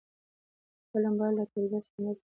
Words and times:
فلم 0.93 1.13
باید 1.19 1.33
له 1.37 1.45
تربیت 1.51 1.83
سره 1.89 1.99
مرسته 2.05 2.09
وکړي 2.09 2.19